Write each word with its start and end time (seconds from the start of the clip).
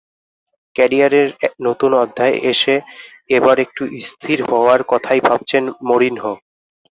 ক্যারিয়ারের 0.75 1.27
নতুন 1.61 1.91
অধ্যায়ে 2.03 2.37
এসে 2.51 2.75
এবার 3.29 3.57
একটু 3.65 3.83
স্থির 4.09 4.39
হওয়ার 4.49 4.79
কথাই 4.91 5.19
ভাবছেন 5.27 5.63
মরিনহো। 5.87 6.33